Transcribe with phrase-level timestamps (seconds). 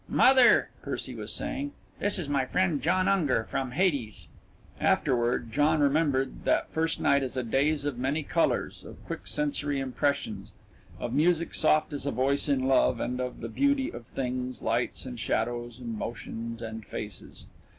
[0.09, 4.25] "Mother," Percy was saying, "this is my friend, John Unger, from Hades."
[4.79, 9.79] Afterward John remembered that first night as a daze of many colours, of quick sensory
[9.79, 10.55] impressions,
[10.99, 15.05] of music soft as a voice in love, and of the beauty of things, lights
[15.05, 17.45] and shadows, and motions and faces.